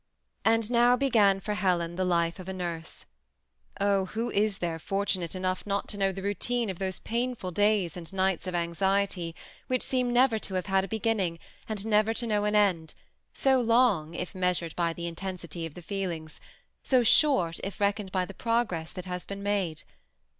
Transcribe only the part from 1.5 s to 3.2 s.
Helen the life of a nurse.